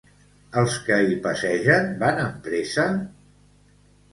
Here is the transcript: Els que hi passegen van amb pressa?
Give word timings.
Els 0.61 0.77
que 0.87 0.95
hi 1.09 1.17
passegen 1.27 1.91
van 2.05 2.23
amb 2.25 2.41
pressa? 2.49 2.87